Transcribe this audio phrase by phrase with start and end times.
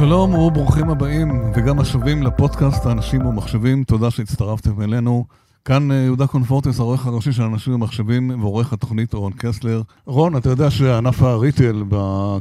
[0.00, 5.24] שלום וברוכים הבאים וגם השבים לפודקאסט האנשים ומחשבים, תודה שהצטרפתם אלינו.
[5.64, 9.82] כאן אה, יהודה קונפורטס, העורך הראשי של אנשים ומחשבים ועורך התוכנית רון קסלר.
[10.06, 11.82] רון, אתה יודע שענף הריטל,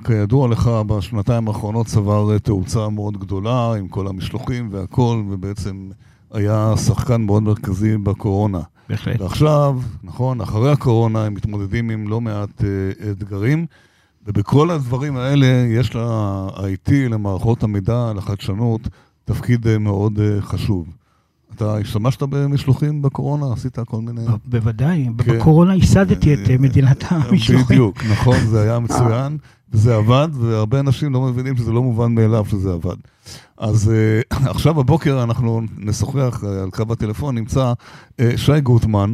[0.03, 5.89] כידוע לך, בשנתיים האחרונות צבר אה, תאוצה מאוד גדולה עם כל המשלוחים והכל, ובעצם
[6.33, 8.61] היה שחקן מאוד מרכזי בקורונה.
[8.89, 9.21] בהחלט.
[9.21, 12.63] ועכשיו, נכון, אחרי הקורונה הם מתמודדים עם לא מעט uh,
[13.11, 13.65] אתגרים,
[14.27, 18.81] ובכל הדברים האלה יש ל-IT, למערכות המידע, לחדשנות,
[19.25, 20.87] תפקיד uh, מאוד uh, חשוב.
[21.55, 23.53] אתה השתמשת במשלוחים בקורונה?
[23.53, 24.21] עשית כל מיני...
[24.45, 25.37] בוודאי, כן.
[25.37, 27.65] בקורונה ייסדתי את מדינת המשלוחים.
[27.65, 29.37] בדיוק, נכון, זה היה מצוין,
[29.73, 32.95] וזה עבד, והרבה אנשים לא מבינים שזה לא מובן מאליו שזה עבד.
[33.57, 33.91] אז
[34.31, 37.73] עכשיו בבוקר אנחנו נשוחח על קו הטלפון, נמצא
[38.35, 39.13] שי גוטמן,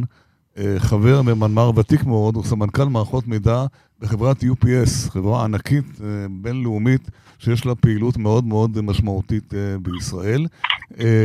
[0.78, 3.64] חבר ממנמ"ר ותיק מאוד, הוא סמנכ"ל מערכות מידע
[4.00, 10.46] בחברת UPS, חברה ענקית uh, בינלאומית שיש לה פעילות מאוד מאוד משמעותית uh, בישראל.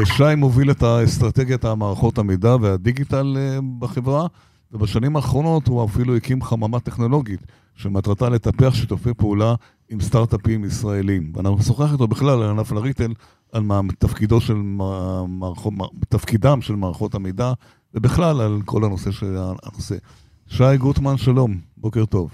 [0.03, 3.37] שי מוביל את אסטרטגיית המערכות המידע והדיגיטל
[3.79, 4.27] בחברה,
[4.71, 7.39] ובשנים האחרונות הוא אפילו הקים חממה טכנולוגית
[7.75, 9.55] שמטרתה לטפח שיתופי פעולה
[9.89, 11.31] עם סטארט-אפים ישראלים.
[11.35, 13.13] ואנחנו נשוחח איתו בכלל על ענף הריטל,
[13.51, 14.53] על מה, תפקידו של
[15.27, 15.73] מערכות,
[16.09, 17.53] תפקידם של מערכות המידע,
[17.93, 19.95] ובכלל על כל הנושא של הנושא.
[20.47, 22.31] שי גוטמן, שלום, בוקר טוב.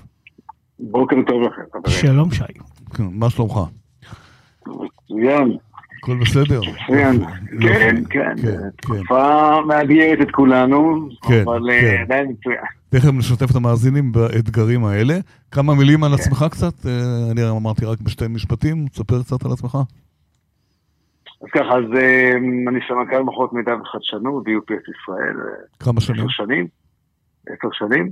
[0.80, 1.98] בוקר טוב לכם, חברים.
[2.02, 2.44] שלום, שי.
[2.94, 3.60] כן, מה שלומך?
[4.68, 5.58] מצוין.
[6.00, 6.60] הכל בסדר?
[6.60, 7.26] מצוין.
[7.62, 8.70] כן, כן, כן.
[8.82, 11.86] תקופה מאתגרת את כולנו, כן, אבל כן.
[11.86, 12.58] אה, עדיין מצוין.
[12.90, 15.18] תכף נשתף את המאזינים באתגרים האלה.
[15.52, 16.86] כמה מילים על עצמך קצת?
[16.86, 19.78] אה, אני אמרתי רק בשתי משפטים, תספר קצת על עצמך.
[21.42, 22.32] אז ככה, אז אה,
[22.68, 25.36] אני סמנכ"ל מערכות מידע וחדשנות ב-UPS ישראל.
[25.80, 26.20] כמה שנים?
[26.20, 26.68] עשר שנים.
[27.48, 28.12] עשר שנים.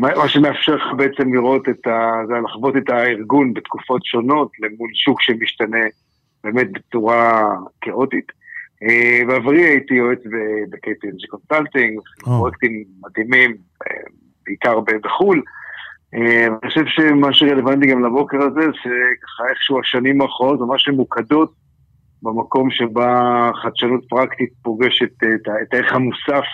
[0.00, 2.10] מה שמאפשר לך בעצם לראות את ה...
[2.28, 5.86] זה לחוות את הארגון בתקופות שונות למול שוק שמשתנה
[6.44, 8.32] באמת בצורה כאוטית.
[9.26, 10.18] בעברי הייתי יועץ
[10.70, 13.56] ב-KPMG Consulting, פרויקטים מדהימים,
[14.46, 15.42] בעיקר בחו"ל.
[16.14, 21.52] אני חושב שמה שרלוונטי גם לבוקר הזה, שככה איכשהו השנים האחרונות ממש ממוקדות
[22.24, 25.12] במקום שבה חדשנות פרקטית פוגשת
[25.62, 26.44] את הערך המוסף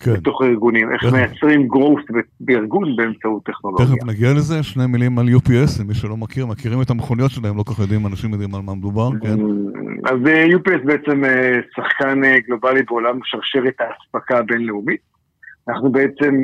[0.00, 0.12] כן.
[0.12, 3.86] בתוך הארגונים, איך מייצרים growth בארגון באמצעות טכנולוגיה.
[3.86, 7.62] תכף נגיע לזה, שני מילים על UPS, למי שלא מכיר, מכירים את המכוניות שלהם, לא
[7.62, 9.36] כל כך יודעים, אנשים יודעים על מה מדובר, כן?
[10.04, 10.18] אז
[10.56, 11.22] UPS בעצם
[11.76, 15.00] שחקן גלובלי בעולם שרשרת האספקה הבינלאומית.
[15.68, 16.34] אנחנו בעצם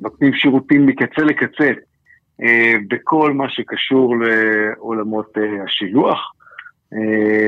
[0.00, 1.70] נותנים שירותים מקצה לקצה
[2.88, 5.32] בכל מה שקשור לעולמות
[5.64, 6.32] השילוח.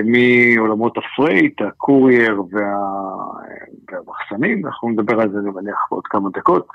[0.05, 2.63] מעולמות הפרייט, הקורייר וה...
[3.93, 6.67] והמחסנים, אנחנו נדבר על זה, אני מניח, בעוד כמה דקות.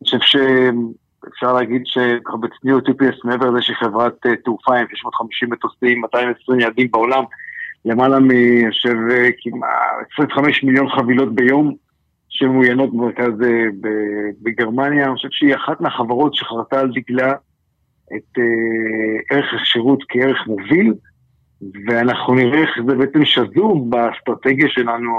[0.00, 6.60] אני חושב שאפשר להגיד שככה בצניעות UPS, מעבר לזה שחברת תעופה עם 650 מטוסים, 220
[6.60, 7.24] יעדים בעולם,
[7.84, 8.96] למעלה מיושב
[9.42, 9.70] כמעט
[10.14, 11.74] 25 מיליון חבילות ביום
[12.28, 13.32] שמעוינות במרכז
[14.42, 15.06] בגרמניה.
[15.06, 17.32] אני חושב שהיא אחת מהחברות שחרתה על דגלה
[18.16, 18.38] את
[19.30, 20.94] ערך השירות כערך מוביל.
[21.86, 25.10] ואנחנו נראה איך זה בעצם שזור באסטרטגיה שלנו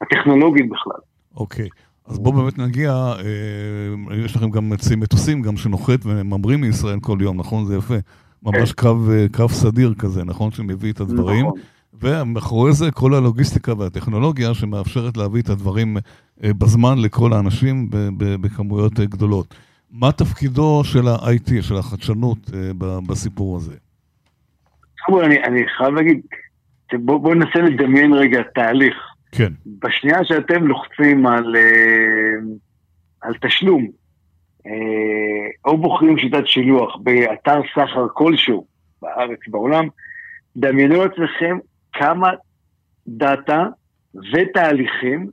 [0.00, 1.00] הטכנולוגית בכלל.
[1.36, 1.66] אוקיי.
[1.66, 1.88] Okay.
[2.08, 7.36] אז בואו באמת נגיע, אה, יש לכם גם מטוסים גם שנוחת וממרים מישראל כל יום,
[7.36, 7.64] נכון?
[7.64, 7.94] זה יפה.
[8.42, 8.88] ממש כן.
[8.88, 8.96] קו,
[9.36, 10.50] קו סדיר כזה, נכון?
[10.50, 11.46] שמביא את הדברים.
[11.46, 11.60] נכון.
[12.02, 15.96] ומאחורי זה כל הלוגיסטיקה והטכנולוגיה שמאפשרת להביא את הדברים
[16.42, 19.54] בזמן לכל האנשים בכמויות גדולות.
[19.90, 22.50] מה תפקידו של ה-IT, של החדשנות
[23.06, 23.74] בסיפור הזה?
[25.08, 26.20] תראו, אני, אני חייב להגיד,
[26.92, 28.96] בואו בוא ננסה לדמיין רגע תהליך.
[29.32, 29.52] כן.
[29.82, 31.56] בשנייה שאתם לוחצים על,
[33.20, 33.86] על תשלום,
[35.64, 38.66] או בוחרים שיטת שילוח באתר סחר כלשהו
[39.02, 39.88] בארץ, בעולם,
[40.56, 41.58] דמיינו לעצמכם
[41.92, 42.30] כמה
[43.08, 43.66] דאטה
[44.32, 45.26] ותהליכים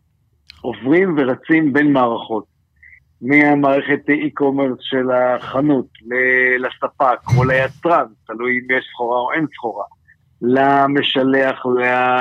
[0.62, 2.55] עוברים ורצים בין מערכות.
[3.22, 5.88] מהמערכת e-commerce של החנות
[6.59, 9.85] לספק או ליצרן, תלוי אם יש סחורה או אין סחורה,
[10.41, 11.66] למשלח,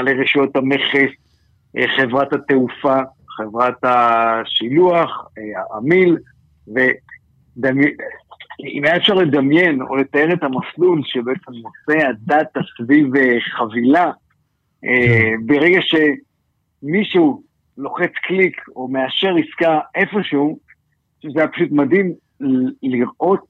[0.04, 1.10] לרשויות המכס,
[1.96, 3.00] חברת התעופה,
[3.36, 5.28] חברת השילוח,
[5.76, 6.16] המיל,
[6.66, 13.06] ואם היה אפשר לדמיין או לתאר את המסלול שבעצם נושא הדאטה סביב
[13.58, 14.10] חבילה,
[14.82, 15.46] כן.
[15.46, 17.42] ברגע שמישהו
[17.78, 20.58] לוחץ קליק או מאשר עסקה איפשהו,
[21.32, 22.12] זה היה פשוט מדהים
[22.82, 23.40] לראות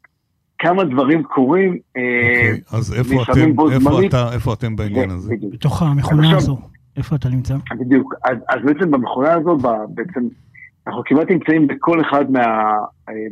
[0.59, 1.79] כמה דברים קורים.
[1.89, 5.35] אוקיי, אז איפה אתם, איפה, אתה, איפה אתם בעניין הזה?
[5.53, 6.59] בתוך המכונה הזו,
[6.97, 7.55] איפה אתה נמצא?
[7.81, 9.57] בדיוק, אז, אז בעצם במכונה הזו,
[9.89, 10.21] בעצם,
[10.87, 12.75] אנחנו כמעט נמצאים בכל אחד מה,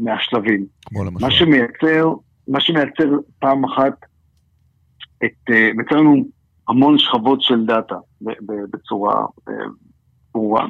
[0.00, 0.67] מהשלבים.
[0.85, 1.27] כמו למשל.
[1.27, 2.12] מה שמייצר,
[2.49, 3.95] מה שמייצר פעם אחת
[5.25, 6.25] את, מייצר לנו
[6.69, 7.97] המון שכבות של דאטה
[8.73, 9.27] בצורה
[10.35, 10.67] ברורה.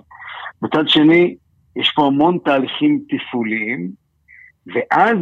[0.63, 1.37] מצד שני,
[1.77, 3.91] יש פה המון תהליכים תפעוליים,
[4.67, 5.17] ואז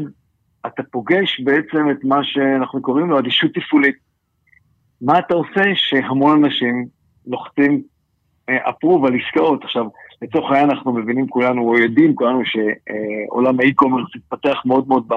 [0.66, 3.96] אתה פוגש בעצם את מה שאנחנו קוראים לו אדישות תפעולית.
[5.02, 6.86] מה אתה עושה שהמון אנשים
[7.26, 7.82] לוחצים
[8.50, 9.64] אפרוב על עסקאות?
[9.64, 9.86] עכשיו,
[10.22, 15.08] לצורך העניין אנחנו מבינים כולנו, או יודעים כולנו שעולם האי-קומרס התפתח מאוד מאוד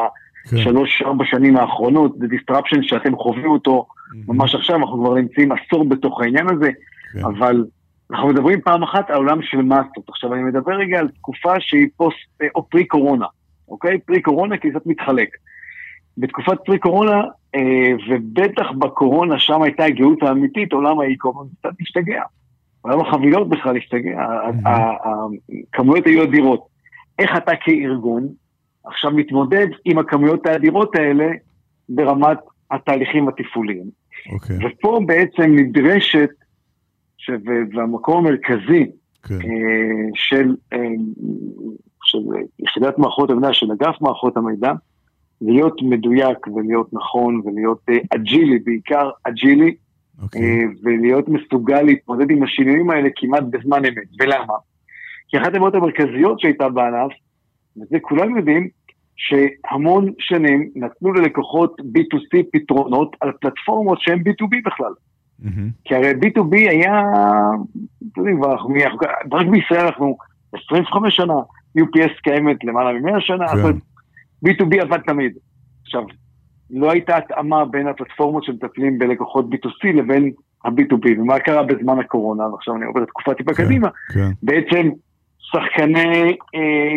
[0.54, 1.32] בשלוש-ארבע כן.
[1.32, 3.86] שנים האחרונות, זה disruption שאתם חווים אותו
[4.28, 6.72] ממש עכשיו, אנחנו כבר נמצאים עשור בתוך העניין הזה,
[7.14, 7.20] כן.
[7.26, 7.66] אבל
[8.14, 10.10] אנחנו מדברים פעם אחת על עולם של מסות.
[10.10, 13.26] עכשיו, אני מדבר רגע על תקופה שהיא פוסט, או פרי קורונה,
[13.68, 14.00] אוקיי?
[14.00, 15.30] פרי קורונה כי זה מתחלק.
[16.18, 17.22] בתקופת פרי קורונה,
[17.56, 22.22] אה, ובטח בקורונה, שם הייתה הגאות האמיתית, עולם האי-קומרס קצת השתגע.
[22.82, 24.26] עולם החבילות בכלל השתגע,
[24.66, 26.68] הכמויות היו אדירות.
[27.20, 28.28] איך אתה כארגון
[28.86, 31.28] עכשיו מתמודד עם הכמויות האדירות האלה
[31.90, 32.38] ברמת
[32.72, 33.86] התהליכים התפעוליים.
[34.28, 34.34] Okay.
[34.34, 34.58] אוקיי.
[34.66, 36.30] ופה בעצם נדרשת,
[37.74, 38.86] והמקום המרכזי.
[39.24, 39.36] כן.
[39.36, 40.78] אה, של, אה,
[42.04, 42.18] של
[42.60, 44.72] יחידת מערכות המידע, של אגף מערכות המידע,
[45.42, 49.76] להיות מדויק ולהיות נכון ולהיות אה, אג'ילי, בעיקר אג'ילי,
[50.20, 50.24] okay.
[50.24, 50.66] אוקיי.
[50.84, 54.08] ולהיות מסוגל להתמודד עם השינויים האלה כמעט בזמן אמת.
[54.20, 54.54] ולמה?
[55.28, 57.12] כי אחת הבעיות המרכזיות שהייתה בענף,
[57.78, 58.70] וזה כולם יודעים,
[59.16, 64.94] שהמון שנים נתנו ללקוחות B2C פתרונות על פלטפורמות שהן B2B בכלל.
[65.44, 65.84] Mm-hmm.
[65.84, 67.02] כי הרי B2B היה,
[68.12, 68.44] אתם יודעים,
[69.32, 70.18] רק בישראל אנחנו
[70.66, 71.34] 25 שנה,
[71.78, 73.58] UPS קיימת למעלה מ-100 שנה, כן.
[73.58, 73.76] אז
[74.46, 75.34] B2B עבד תמיד.
[75.84, 76.04] עכשיו,
[76.70, 80.32] לא הייתה התאמה בין הפלטפורמות שמטפלים בלקוחות B2C לבין
[80.66, 84.30] ה-B2B, ומה קרה בזמן הקורונה, ועכשיו אני עובר לתקופה טיפה כן, קדימה, כן.
[84.44, 84.90] בעצם
[85.40, 86.36] שחקני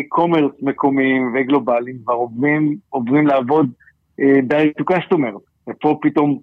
[0.09, 3.71] קומרס אה, מקומיים וגלובליים כבר עוברים, עוברים לעבוד
[4.21, 5.39] אה, direct to customer,
[5.69, 6.39] ופה פתאום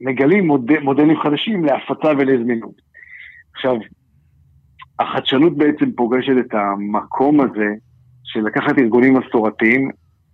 [0.00, 2.74] מגלים מוד, מודלים חדשים להפצה ולזמינות.
[3.54, 3.76] עכשיו,
[4.98, 7.74] החדשנות בעצם פוגשת את המקום הזה
[8.24, 9.90] של לקחת ארגונים מסורתיים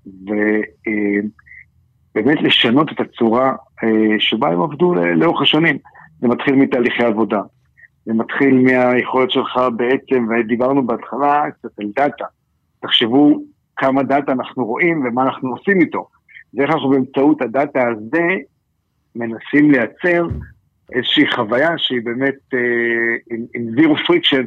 [0.07, 0.49] ובאמת
[2.39, 3.53] אה, לשנות את הצורה
[3.85, 5.79] אה, שבה הם עבדו לאורך השנים.
[6.21, 7.41] זה מתחיל מתהליכי עבודה,
[8.05, 12.25] זה מתחיל מהיכולת שלך בעצם, ודיברנו בהתחלה קצת על דאטה.
[12.83, 13.43] תחשבו
[13.77, 16.09] כמה דאטה אנחנו רואים ומה אנחנו עושים איתו.
[16.55, 18.27] ואיך אנחנו באמצעות הדאטה הזה
[19.17, 20.27] מנסים לייצר
[20.95, 22.59] איזושהי חוויה שהיא באמת אה,
[23.55, 24.45] עם, zero friction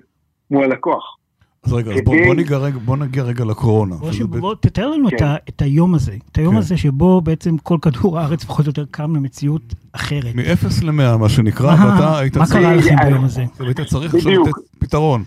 [0.51, 1.17] מול הלקוח.
[1.63, 2.01] אז רגע, כדי...
[2.01, 3.95] בוא, בוא, ניגע, בוא נגיע רגע לקורונה.
[3.95, 5.15] בוא, שבוא, בוא תתאר לנו כן.
[5.15, 6.59] את, ה, את היום הזה, את היום כן.
[6.59, 10.35] הזה שבו בעצם כל כדור הארץ פחות או יותר קם למציאות אחרת.
[10.35, 12.55] מ-0 ל-100, מה שנקרא, ואתה היית צריך...
[12.55, 13.43] מה קרה לכם ביום הזה?
[13.59, 15.23] היית צריך עכשיו לתת פתרון.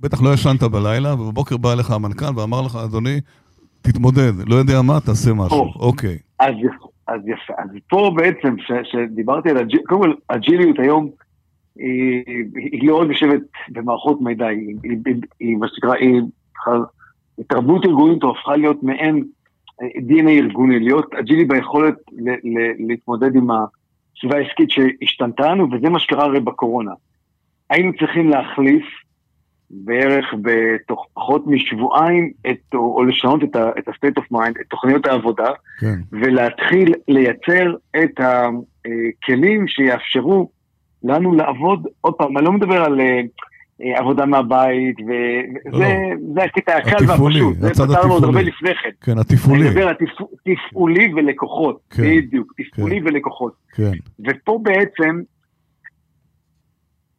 [0.00, 3.20] בטח לא ישנת בלילה, ובבוקר בא אליך המנכ"ל ואמר לך, אדוני,
[3.82, 5.72] תתמודד, לא יודע מה, תעשה משהו.
[5.76, 6.18] אוקיי.
[6.40, 6.54] אז,
[7.08, 7.52] אז יפה.
[7.58, 11.10] אז פה בעצם, שדיברתי על הג'יליות, קודם כל, הג'יליות היום,
[11.76, 12.24] היא,
[12.54, 16.22] היא לא רק יושבת במערכות מידע, היא, היא, היא, היא מה שנקרא, היא
[17.46, 19.24] תרבות ארגונית הפכה להיות מעין
[19.82, 25.98] DNA ארגוני, להיות אג'ילי ביכולת ל, ל, להתמודד עם הסביבה העסקית שהשתנתה לנו, וזה מה
[25.98, 26.92] שקרה הרי בקורונה.
[27.70, 28.84] היינו צריכים להחליף
[29.70, 33.56] בערך בתוך פחות משבועיים, את, או, או לשנות את
[33.88, 35.94] ה-state of mind, את תוכניות העבודה, כן.
[36.12, 40.50] ולהתחיל לייצר את הכלים שיאפשרו
[41.04, 45.94] לנו לעבוד, עוד פעם, אני לא מדבר על uh, עבודה מהבית, וזה
[46.34, 46.42] לא.
[46.42, 48.90] הקטע הקל והפשוט, זה פתרנו עוד הרבה לפני כן.
[49.00, 49.62] כן, התפעולי.
[49.62, 49.94] אני מדבר על
[50.44, 53.06] תפעולי ולקוחות, כן, בדיוק, תפעולי כן.
[53.06, 53.52] ולקוחות.
[53.74, 53.92] כן.
[54.26, 55.20] ופה בעצם,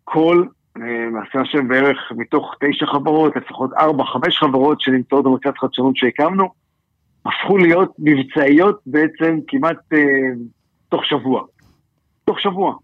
[0.04, 0.46] כל,
[1.12, 6.50] מעשה השם בערך מתוך תשע חברות, לפחות ארבע, חמש חברות שנמצאות במרכז חדשנות שהקמנו,
[7.26, 9.98] הפכו להיות מבצעיות בעצם כמעט uh,
[10.90, 11.44] תוך שבוע.
[12.26, 12.76] תוך שבוע.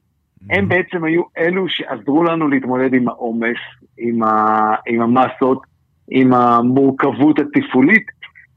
[0.50, 3.58] הם בעצם היו אלו שעזרו לנו להתמודד עם העומס,
[3.98, 5.62] עם, ה, עם המסות,
[6.12, 8.06] עם המורכבות התפעולית,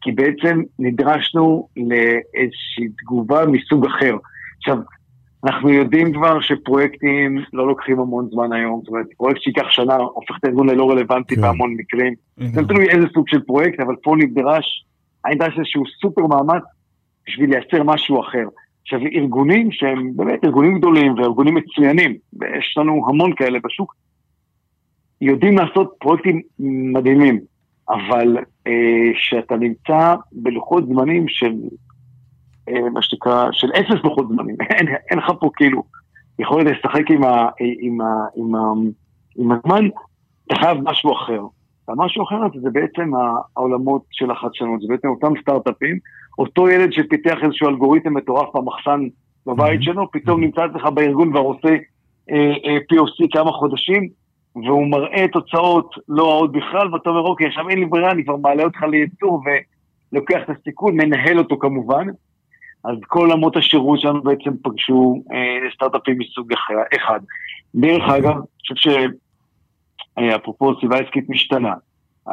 [0.00, 4.16] כי בעצם נדרשנו לאיזושהי תגובה מסוג אחר.
[4.56, 4.78] עכשיו,
[5.44, 10.36] אנחנו יודעים כבר שפרויקטים לא לוקחים המון זמן היום, זאת אומרת, פרויקט שייקח שנה הופך
[10.38, 11.40] את הארגון ללא רלוונטי כן.
[11.40, 12.14] בהמון מקרים.
[12.36, 14.84] זה תלוי איזה סוג של פרויקט, אבל פה נדרש,
[15.30, 16.62] נדרש איזשהו סופר מאמץ
[17.26, 18.44] בשביל לייצר משהו אחר.
[18.82, 23.94] עכשיו, ארגונים שהם באמת ארגונים גדולים וארגונים מצוינים, ויש לנו המון כאלה בשוק,
[25.20, 26.42] יודעים לעשות פרויקטים
[26.92, 27.40] מדהימים,
[27.88, 28.36] אבל
[29.14, 31.52] כשאתה אה, נמצא בלוחות זמנים של, אה,
[32.92, 34.56] מה שנקרא, של אפס לוחות זמנים,
[35.10, 35.82] אין, לך פה כאילו
[36.38, 37.48] יכולת לשחק עם, ה,
[37.80, 38.06] עם, ה,
[38.36, 38.72] עם, ה,
[39.38, 39.88] עם הזמן,
[40.46, 41.42] אתה חייב משהו אחר.
[41.88, 43.10] והמשהו אחר זה בעצם
[43.56, 45.98] העולמות של החדשנות, זה בעצם אותם סטארט-אפים
[46.38, 49.00] אותו ילד שפיתח איזשהו אלגוריתם מטורף במחסן
[49.46, 51.68] בבית שלו, פתאום נמצא אצלך בארגון כבר עושה
[52.30, 54.08] אה, אה, POC כמה חודשים,
[54.54, 58.36] והוא מראה תוצאות לא רעות בכלל, ואתה אומר, אוקיי, עכשיו אין לי ברירה, אני כבר
[58.36, 59.42] מעלה אותך לייצור
[60.12, 62.06] ולוקח את הסיכון, מנהל אותו כמובן.
[62.84, 66.52] אז כל עמות השירות שלנו בעצם פגשו אה, סטארט-אפים מסוג
[66.96, 67.20] אחד.
[67.74, 68.90] דרך אגב, אני חושב
[70.20, 71.74] שאפרופו סביבה עסקית משתנה,
[72.28, 72.32] ה...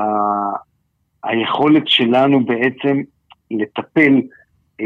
[1.24, 3.02] היכולת שלנו בעצם
[3.52, 4.22] לטפל
[4.82, 4.86] אה,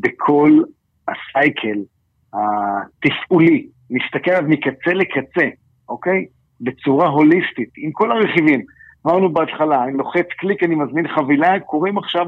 [0.00, 0.50] בכל
[1.08, 1.78] הסייקל
[2.34, 5.48] התפעולי, להסתכל עליו מקצה לקצה,
[5.88, 6.26] אוקיי?
[6.60, 8.64] בצורה הוליסטית, עם כל הרכיבים.
[9.06, 12.26] אמרנו בהתחלה, אני לוחץ קליק, אני מזמין חבילה, קורים עכשיו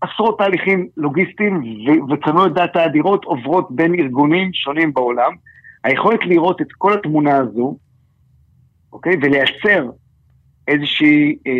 [0.00, 1.62] עשרות תהליכים לוגיסטיים
[2.10, 5.32] וקנו דאטה אדירות עוברות בין ארגונים שונים בעולם.
[5.84, 7.76] היכולת לראות את כל התמונה הזו,
[8.92, 9.16] אוקיי?
[9.22, 9.90] ולייצר
[10.68, 11.58] איזושהי אה, אה,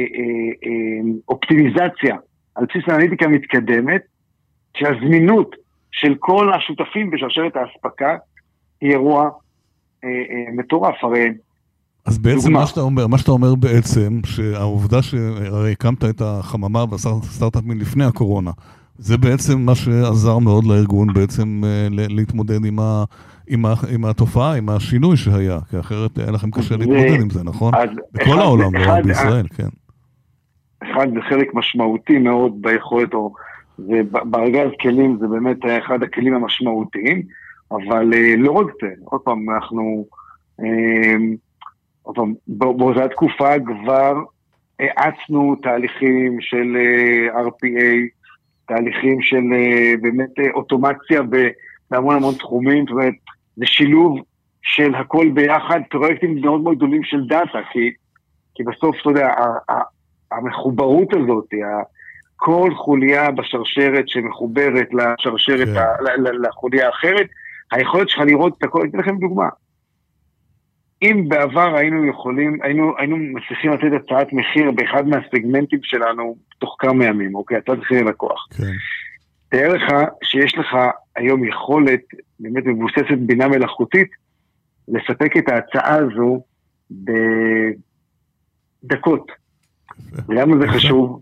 [0.64, 2.16] אה, אופטימיזציה
[2.54, 4.02] על בסיס אנליטיקה מתקדמת,
[4.76, 5.56] שהזמינות
[5.92, 8.16] של כל השותפים בשרשרת האספקה
[8.80, 9.30] היא אירוע
[10.04, 11.04] אה, אה, מטורף.
[11.04, 11.28] הרי
[12.06, 17.80] אז בעצם מה שאתה אומר, מה שאתה אומר בעצם, שהעובדה שהרי הקמת את החממה בסטארט-אפים
[17.80, 18.50] לפני הקורונה,
[18.98, 23.04] זה בעצם מה שעזר מאוד לארגון בעצם אה, להתמודד עם, ה,
[23.48, 27.44] עם, ה, עם התופעה, עם השינוי שהיה, כי אחרת היה לכם קשה להתמודד עם זה,
[27.44, 27.72] נכון?
[28.12, 29.68] בכל אחד, העולם, לא רק בישראל, כן.
[30.82, 33.32] אחד, זה חלק משמעותי מאוד ביכולת, או
[33.78, 37.22] זה בארגז כלים זה באמת אחד הכלים המשמעותיים,
[37.70, 40.04] אבל אה, לא רק זה, עוד פעם, אנחנו...
[42.46, 44.14] באותה תקופה כבר
[44.80, 47.94] האצנו תהליכים של אה, RPA,
[48.66, 51.20] תהליכים של אה, באמת אה, אוטומציה
[51.90, 53.14] בהמון המון תחומים, זאת אומרת,
[53.56, 54.18] זה שילוב
[54.62, 57.90] של הכל ביחד, פרויקטים מאוד מאוד גדולים של דאטה, כי,
[58.54, 59.30] כי בסוף, אתה יודע,
[60.32, 61.46] המחוברות הזאת,
[62.36, 66.22] כל חוליה בשרשרת שמחוברת לשרשרת, כן.
[66.42, 67.26] לחוליה האחרת,
[67.72, 69.48] היכולת שלך לראות את הכל, אני אתן לכם דוגמה.
[71.02, 77.04] אם בעבר היינו יכולים, היינו, היינו מצליחים לתת הצעת מחיר באחד מהסגמנטים שלנו תוך כמה
[77.04, 77.56] ימים, אוקיי?
[77.56, 78.46] הצעת מחיר ללקוח.
[78.50, 78.72] כן.
[79.48, 79.84] תאר לך
[80.24, 80.76] שיש לך
[81.16, 82.00] היום יכולת,
[82.40, 84.08] באמת מבוססת בינה מלאכותית,
[84.88, 86.42] לספק את ההצעה הזו
[88.84, 89.32] בדקות.
[90.28, 91.20] למה זה חשוב?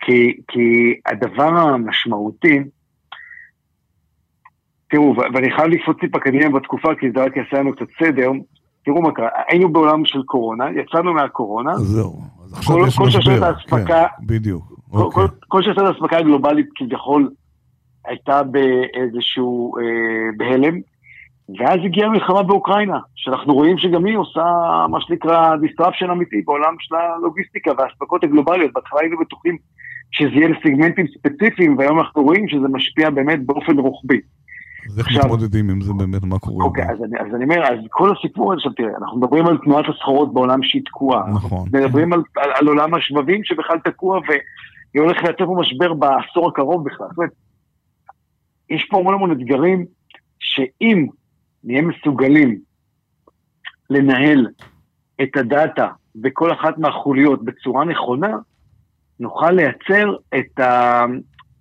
[0.00, 2.58] כי, כי הדבר המשמעותי,
[4.90, 8.30] תראו, ואני חייב לקפוץ טיפה קדימה בתקופה, כי זה רק יעשה לנו קצת סדר,
[8.90, 11.74] תראו מה קרה, היינו בעולם של קורונה, יצאנו מהקורונה.
[11.74, 13.44] זהו, אז עכשיו כל, יש כל משבר.
[13.44, 14.64] האספקה, כן, בדיוק.
[14.90, 15.22] כל, אוקיי.
[15.28, 17.30] כל, כל שרשרת האספקה הגלובלית כביכול
[18.06, 19.82] הייתה באיזשהו, אה,
[20.36, 20.80] בהלם,
[21.58, 24.44] ואז הגיעה המלחמה באוקראינה, שאנחנו רואים שגם היא עושה
[24.90, 28.72] מה שנקרא disruption אמיתי בעולם של הלוגיסטיקה והאספקות הגלובליות.
[28.72, 29.56] בהתחלה היינו בטוחים
[30.10, 34.20] שזה יהיה לסגמנטים ספציפיים, והיום אנחנו רואים שזה משפיע באמת באופן רוחבי.
[34.88, 36.64] אז איך מתמודדים עם זה באמת, מה קורה?
[36.64, 39.58] אוקיי, אז אני, אז אני אומר, אז כל הסיפור הזה, עכשיו תראה, אנחנו מדברים על
[39.64, 41.30] תנועת הסחורות בעולם שהיא תקועה.
[41.30, 41.68] נכון.
[41.72, 46.84] מדברים על, על, על עולם השבבים שבכלל תקוע, והיא הולכת לייצר פה משבר בעשור הקרוב
[46.84, 47.06] בכלל.
[47.08, 47.32] זאת אומרת,
[48.70, 49.86] יש פה המון המון אתגרים,
[50.38, 51.06] שאם
[51.64, 52.58] נהיה מסוגלים
[53.90, 54.46] לנהל
[55.22, 58.36] את הדאטה בכל אחת מהחוליות בצורה נכונה,
[59.20, 61.04] נוכל לייצר את, ה,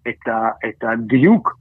[0.08, 1.60] את, ה, את הדיוק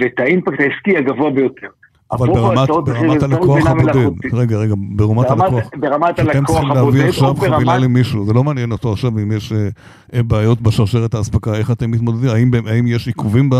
[0.00, 1.68] ואת האימפקט העסקי הגבוה ביותר.
[2.12, 7.04] אבל ברמת, ברמת הלקוח הבודד, רגע, רגע, ברמת הלקוח, ברמת הלקוח הבודד, אתם צריכים להביא
[7.04, 11.70] עכשיו חבילה למישהו, זה לא מעניין אותו עכשיו אם יש אה, בעיות בשרשרת האספקה, איך
[11.70, 13.50] אתם מתמודדים, האם, האם יש עיכובים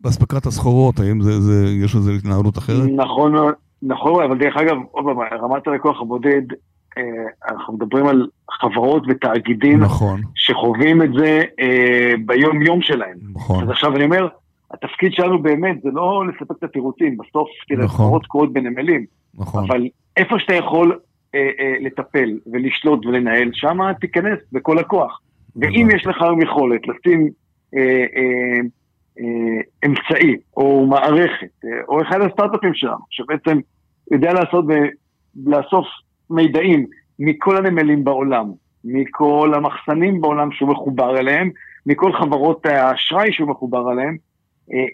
[0.00, 2.90] באספקת הסחורות, האם זה, זה, יש לזה התנהלות אחרת?
[2.96, 3.34] נכון,
[3.82, 6.42] נכון, אבל דרך אגב, עוד פעם, רמת הלקוח הבודד,
[7.50, 8.26] אנחנו מדברים על
[8.60, 10.20] חברות ותאגידים, נכון.
[10.34, 11.42] שחווים את זה
[12.26, 13.16] ביום יום שלהם.
[13.34, 13.64] נכון.
[13.64, 14.28] אז עכשיו אני אומר,
[14.70, 17.96] התפקיד שלנו באמת זה לא לספק את התירוצים, בסוף, תראה, נכון.
[17.96, 19.64] סחורות קורות בנמלים, נכון.
[19.68, 20.98] אבל איפה שאתה יכול
[21.34, 25.20] אה, אה, לטפל ולשלוט ולנהל, שם תיכנס בכל הכוח.
[25.56, 25.68] נכון.
[25.74, 27.28] ואם יש לך היום יכולת לשים
[27.76, 28.60] אה, אה,
[29.20, 33.58] אה, אמצעי או מערכת, אה, או אחד הסטארט-אפים שלנו, שבעצם
[34.10, 34.72] יודע לעשות, ב,
[35.46, 35.86] לאסוף
[36.30, 36.86] מידעים
[37.18, 38.52] מכל הנמלים בעולם,
[38.84, 41.50] מכל המחסנים בעולם שהוא מחובר אליהם,
[41.86, 44.16] מכל חברות האשראי שהוא מחובר אליהם,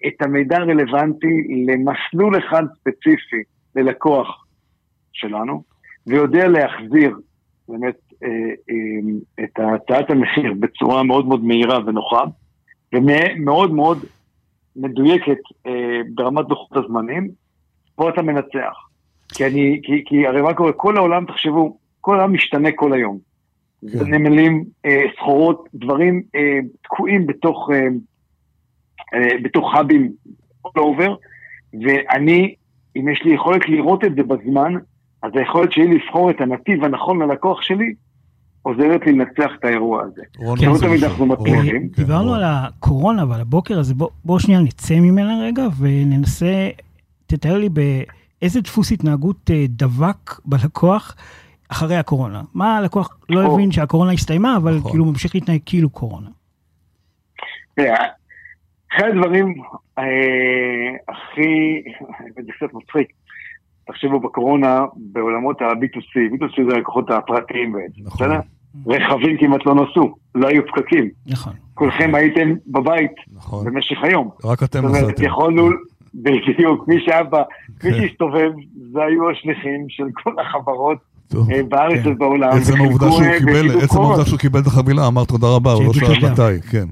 [0.06, 3.42] את המידע הרלוונטי למסלול אחד ספציפי
[3.76, 4.46] ללקוח
[5.12, 5.62] שלנו,
[6.06, 7.16] ויודע להחזיר
[7.68, 8.28] באמת אה,
[8.70, 12.24] אה, את הצעת המחיר בצורה מאוד מאוד מהירה ונוחה,
[12.94, 14.04] ומאוד מאוד
[14.76, 15.38] מדויקת
[16.14, 17.30] ברמת דוחות הזמנים,
[17.94, 18.88] פה אתה מנצח.
[19.34, 23.18] כי אני, כי, כי הרי מה קורה, כל העולם, תחשבו, כל העולם משתנה כל היום.
[23.92, 24.14] כן.
[24.14, 24.64] נמלים,
[25.16, 26.22] סחורות, דברים
[26.82, 27.88] תקועים בתוך אה,
[29.42, 30.12] בתוך האבים
[30.66, 31.10] all over,
[31.72, 32.54] ואני,
[32.96, 34.74] אם יש לי יכולת לראות את זה בזמן,
[35.22, 37.94] אז היכולת שלי לבחור את הנתיב הנכון ללקוח שלי,
[38.62, 40.22] עוזרת לי לנצח את האירוע הזה.
[40.58, 41.88] כי לא תמיד אנחנו מצליחים.
[41.96, 43.94] דיברנו על הקורונה ועל הבוקר הזה,
[44.24, 46.68] בואו שנייה נצא ממנה רגע וננסה,
[47.26, 51.14] תתאר לי באיזה דפוס התנהגות אה, דבק בלקוח
[51.68, 52.42] אחרי הקורונה.
[52.54, 54.90] מה הלקוח לא הבין שהקורונה הסתיימה, אבל נכון.
[54.90, 56.28] כאילו ממשיך להתנהג כאילו קורונה.
[58.94, 59.54] אחד הדברים
[59.98, 60.04] אה,
[61.08, 61.82] הכי,
[62.34, 63.08] זה קצת מצחיק,
[63.86, 68.28] תחשבו בקורונה, בעולמות ה-B2C, B2C זה הלקוחות הפרטיים בעצם, נכון.
[68.28, 68.40] בסדר?
[68.86, 71.10] רכבים כמעט לא נסעו, לא היו פקקים.
[71.26, 71.52] נכון.
[71.74, 73.64] כולכם הייתם בבית נכון.
[73.64, 74.30] במשך היום.
[74.44, 74.94] רק אתם נסעתם.
[74.94, 75.68] זאת אומרת, יכולנו,
[76.14, 77.42] בדיוק, מי שהיה בה,
[77.84, 78.00] מי כן.
[78.00, 78.50] שהסתובב,
[78.92, 80.98] זה היו השליחים של כל החברות.
[81.34, 82.12] אה, בארץ כן.
[82.12, 82.48] ובעולם.
[82.48, 85.92] עצם העובדה שהוא קיבל, עצם העובדה שהוא קיבל את החבילה, אמר תודה רבה, הוא לא
[85.92, 86.84] שאל מתי, כן.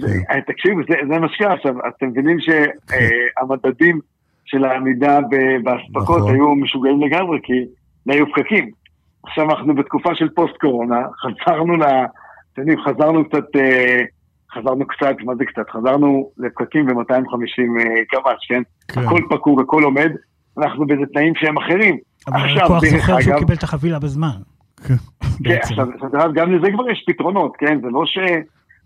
[0.00, 0.34] כן.
[0.34, 4.00] אה, תקשיבו, זה מה שקרה עכשיו, אתם מבינים שהמדדים
[4.44, 5.18] של העמידה
[5.64, 6.34] באספקות נכון.
[6.34, 7.52] היו משוגעים לגמרי, כי
[8.08, 8.70] היו פקקים.
[9.22, 11.82] עכשיו אנחנו בתקופה של פוסט קורונה, חזרנו ל...
[12.52, 14.00] אתם יודעים, חזרנו קצת, אה,
[14.54, 15.70] חזרנו קצת, מה זה קצת?
[15.70, 17.22] חזרנו לפקקים ב-250
[18.08, 18.62] קמ"ש, כן?
[18.88, 19.00] כן?
[19.00, 20.10] הכל פקוק, הכל עומד,
[20.58, 21.98] אנחנו באיזה תנאים שהם אחרים.
[22.28, 24.36] אבל הלקוח זוכר שהוא קיבל את החבילה בזמן.
[24.86, 24.94] כן,
[25.44, 27.80] כן עכשיו, גם לזה כבר יש פתרונות, כן?
[27.82, 28.18] זה לא ש...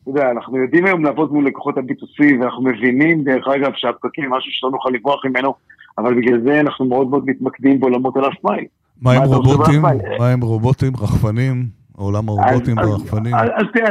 [0.04, 4.50] אתה יודע, אנחנו יודעים היום לעבוד מול לקוחות ה-B2C, ואנחנו מבינים, דרך אגב, שהפקקים משהו
[4.52, 5.54] שלא נוכל לברוח ממנו,
[5.98, 8.64] אבל בגלל זה אנחנו מאוד מאוד מתמקדים בעולמות הלאסט מייל.
[9.02, 9.82] מה עם רובוטים?
[10.18, 11.66] מה עם רובוטים, רחפנים?
[11.96, 13.34] עולם הרובוטים והרחפנים?
[13.34, 13.90] אז תראה,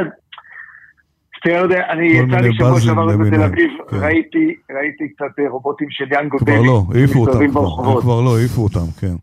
[1.42, 3.96] תראה, אני יצא לי שבוע שעבר בתל אביב, כן.
[3.96, 6.56] ראיתי, ראיתי קצת אה, רובוטים של יאן גודלי.
[6.56, 9.14] כבר לא, העיפו אותם כבר, כבר לא, העיפו אותם, כן.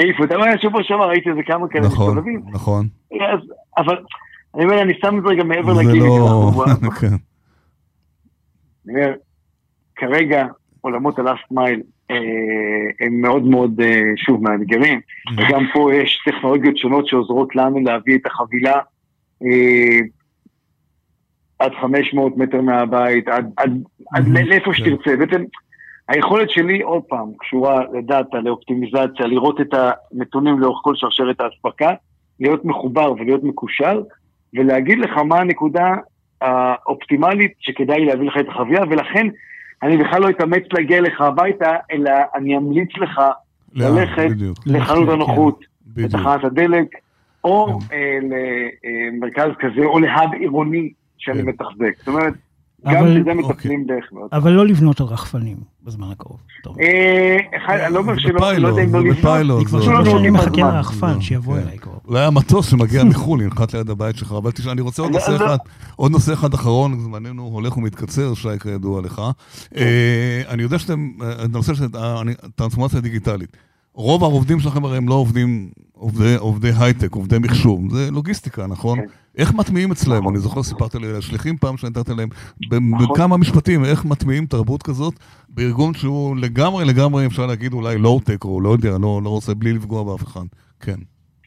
[0.00, 2.42] העיפו אותם, שבוע שעבר ראיתי איזה כמה כאלה מסתובבים.
[2.52, 3.36] נכון, נכון.
[3.78, 3.96] אבל
[4.56, 6.00] אני אומר, אני שם את זה רגע מעבר לגיל.
[6.00, 6.52] זה לא...
[7.00, 7.06] כן.
[8.86, 9.14] אני אומר,
[9.96, 10.46] כרגע
[10.80, 15.32] עולמות הלאסט מייל אה, הם מאוד מאוד, אה, שוב, מאתגרים, mm-hmm.
[15.32, 18.80] וגם פה יש טכנולוגיות שונות שעוזרות לנו להביא את החבילה
[19.42, 19.98] אה,
[21.58, 23.82] עד 500 מטר מהבית, עד, עד,
[24.14, 24.44] עד mm-hmm.
[24.44, 24.72] לאיפה כן.
[24.72, 25.16] שתרצה.
[25.16, 25.44] בעצם
[26.08, 31.94] היכולת שלי, עוד פעם, קשורה לדאטה, לאופטימיזציה, לראות את הנתונים לאורך כל שרשרת האספקה,
[32.40, 34.00] להיות מחובר ולהיות מקושר,
[34.56, 35.94] ולהגיד לך מה הנקודה
[36.40, 39.26] האופטימלית שכדאי להביא לך את החבילה, ולכן
[39.82, 43.20] אני בכלל לא אתאמץ להגיע לך הביתה, אלא אני אמליץ לך
[43.74, 44.28] ללכת
[44.66, 45.64] לחנות הנוחות,
[45.96, 46.86] לתחנת הדלק,
[47.44, 47.96] או כן.
[47.96, 48.18] אה,
[49.12, 51.48] למרכז כזה, או להאב עירוני שאני כן.
[51.48, 51.98] מתחזק.
[51.98, 52.34] זאת אומרת,
[52.94, 53.34] גם לזה אוקיי.
[53.34, 54.28] מטפלים דרך מאוד.
[54.32, 56.40] אבל לא לבנות על רחפנים בזמן הקרוב.
[56.80, 59.58] אה, אחד, אני לא אומר שלא, לא יודע אם לא לבנות.
[59.58, 61.62] אני כבר אני מחכה לרחפן שיבוא כן.
[61.62, 62.00] אליי קרוב.
[62.08, 65.56] אולי המטוס שמגיע מחו"ל ינחת ליד הבית שלך, אבל תשמע, אני רוצה עוד נושא אחד,
[65.96, 69.22] עוד נושא אחד אחרון, זמננו הולך ומתקצר, שי, כידוע לך.
[69.76, 71.86] אה, אני יודע שאתם, הנושא של
[72.54, 73.56] טרנספורמציה דיגיטלית.
[73.94, 78.98] רוב העובדים שלכם הרי הם לא עובדים, עובדי, עובדי הייטק, עובדי מחשוב, זה לוגיסטיקה, נכון?
[78.98, 79.06] כן.
[79.38, 80.16] איך מטמיעים אצלם?
[80.16, 80.32] נכון.
[80.32, 82.28] אני זוכר, סיפרת לי על השליחים פעם שנתת להם,
[82.62, 83.08] נכון.
[83.14, 85.14] בכמה משפטים, איך מטמיעים תרבות כזאת
[85.48, 89.72] בארגון שהוא לגמרי לגמרי, אפשר להגיד אולי לואו-טק, או לא יודע, לא, לא רוצה בלי
[89.72, 90.44] לפגוע באף אחד.
[90.80, 90.96] כן.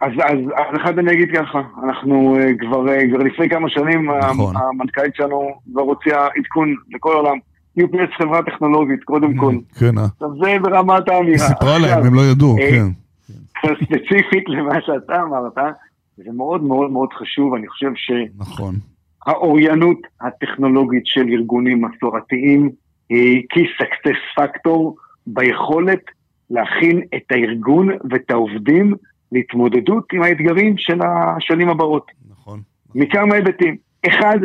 [0.02, 4.10] אז, אז, אז אחד אני אגיד ככה, אנחנו uh, כבר, uh, כבר לפני כמה שנים,
[4.12, 4.56] נכון.
[4.58, 7.38] המנכ"לית שלנו כבר הוציאה עדכון לכל העולם.
[7.80, 9.56] UPS חברה טכנולוגית, קודם כל.
[9.80, 10.08] כן, אה.
[10.20, 11.32] זה ברמת האמירה.
[11.32, 12.88] היא סיפרה להם, הם לא ידעו, אה, כן.
[13.66, 15.76] ספציפית למה שאתה אמרת,
[16.18, 17.92] זה מאוד מאוד מאוד חשוב, אני חושב
[18.38, 18.76] נכון.
[19.26, 22.70] שהאוריינות הטכנולוגית של ארגונים מסורתיים
[23.10, 24.80] היא key success factor
[25.28, 26.02] ביכולת
[26.50, 28.94] להכין את הארגון ואת העובדים
[29.32, 32.12] להתמודדות עם האתגרים של השנים הבאות.
[32.30, 32.62] נכון.
[32.96, 33.78] מכמה היבטים.
[34.08, 34.38] אחד,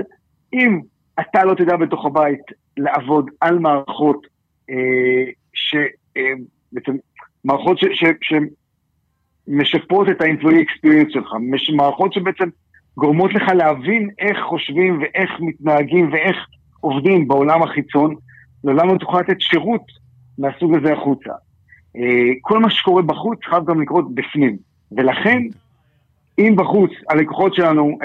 [0.52, 0.80] אם
[1.20, 2.42] אתה לא תדע בתוך הבית
[2.76, 4.26] לעבוד על מערכות
[4.70, 5.24] אה,
[5.54, 6.96] שבעצם, אה,
[7.44, 7.78] מערכות
[9.46, 11.32] שמשפרות את ה-employee experience שלך,
[11.76, 12.48] מערכות שבעצם
[12.96, 16.36] גורמות לך להבין איך חושבים ואיך מתנהגים ואיך
[16.80, 18.14] עובדים בעולם החיצון,
[18.64, 19.82] לעולם לא תוכל לתת שירות
[20.38, 21.30] מהסוג הזה החוצה.
[21.96, 24.56] אה, כל מה שקורה בחוץ חייב גם לקרות בפנים,
[24.92, 25.42] ולכן
[26.38, 27.98] אם בחוץ הלקוחות שלנו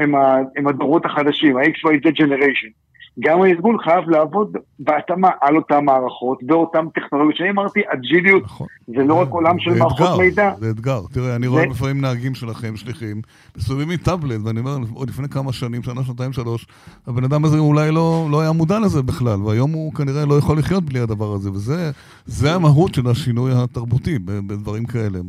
[0.55, 2.71] הם הדורות החדשים, ה-XYZ Generation,
[3.19, 7.37] גם הארגון חייב לעבוד בהתאמה על אותן מערכות, באותן טכנולוגיות.
[7.37, 8.67] שאני אמרתי, אג'יליות נכון.
[8.87, 10.51] זה לא רק עולם של מערכות מידע.
[10.57, 11.01] זה אתגר.
[11.13, 13.21] תראה, אני רואה לפעמים נהגים שלכם, שליחים,
[13.57, 16.67] מסתובבים מטאבלט, ואני אומר, עוד לפני כמה שנים, שנה, שנתיים, שלוש,
[17.07, 20.57] הבן אדם הזה אולי לא, לא היה מודע לזה בכלל, והיום הוא כנראה לא יכול
[20.57, 25.19] לחיות בלי הדבר הזה, וזה המהות של השינוי התרבותי בדברים כאלה.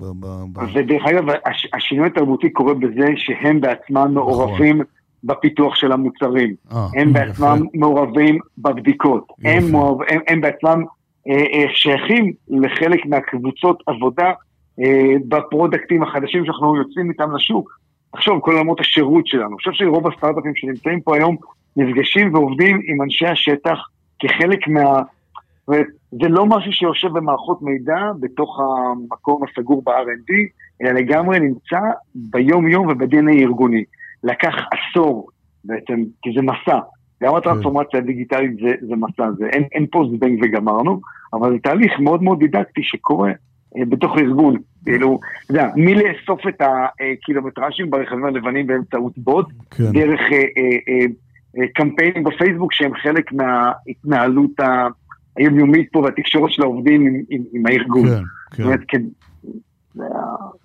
[0.75, 1.25] ודרך אגב,
[1.75, 4.77] השינוי התרבותי קורה בזה שהם בעצמם מעורבים.
[4.77, 5.00] נכון.
[5.25, 6.55] בפיתוח של המוצרים.
[6.71, 7.59] 아, אה, הם בעצמם.
[7.75, 9.27] מעורבים בבדיקות.
[9.45, 10.85] הם, מעורב, הם, הם בעצמם
[11.75, 14.33] שייכים לחלק מהקבוצות עבודה
[15.29, 17.81] בפרודקטים החדשים שאנחנו יוצאים איתם לשוק.
[18.13, 19.47] תחשוב, כל עולמות השירות שלנו.
[19.47, 21.37] אני חושב שרוב הסטארט-אפים שנמצאים פה היום
[21.77, 23.79] נפגשים ועובדים עם אנשי השטח
[24.19, 25.03] כחלק מה...
[26.11, 30.33] זה לא משהו שיושב במערכות מידע בתוך המקום הסגור ב-R&D,
[30.83, 31.81] אלא לגמרי נמצא
[32.15, 33.85] ביום-יום וב-DNA ארגוני.
[34.25, 35.29] לקח עשור
[35.65, 36.79] בעצם, כי זה מסע.
[37.23, 41.01] גם הטרנספורמציה הדיגיטלית זה, זה מסע, זה, אין, אין פה זבנג וגמרנו,
[41.33, 43.31] אבל זה תהליך מאוד מאוד דידקטי שקורה
[43.77, 44.57] אה, בתוך ארגון.
[44.85, 49.93] כאילו, אתה יודע, מלאסוף את הקילומטראז'ים ברכבים הלבנים באמצעות בוט, כן.
[49.93, 51.07] דרך אה, אה,
[51.59, 54.61] אה, קמפיינים בפייסבוק שהם חלק מההתנהלות
[55.37, 58.09] היומיומית פה והתקשורת של העובדים עם, עם, עם הארגון.
[58.09, 58.15] כן,
[58.51, 58.63] כן.
[58.63, 58.81] זאת אומרת,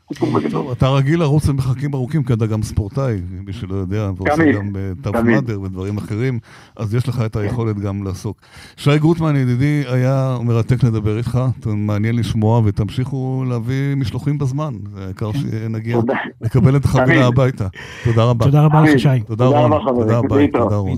[0.10, 0.72] זה הסיפור בגדול.
[0.72, 4.74] אתה רגיל לרוץ למחקים ארוכים, כי אתה גם ספורטאי, מי שלא יודע, אתה עושה גם
[5.02, 6.40] תו מדר ודברים אחרים,
[6.76, 8.42] אז יש לך את היכולת גם לעסוק.
[8.78, 14.74] שי גרוטמן, ידידי, היה מרתק לדבר איתך, מעניין לשמוע, ותמשיכו להביא משלוחים בזמן.
[14.96, 15.40] זה העיקר כן.
[15.40, 15.98] שנגיע
[16.42, 17.68] לקבל את החבילה הביתה.
[18.04, 18.46] תודה רבה.
[18.46, 19.20] תודה רבה לך, שי.
[19.28, 19.72] תודה רון.
[19.86, 20.48] תודה רבה.
[20.52, 20.98] תודה רון.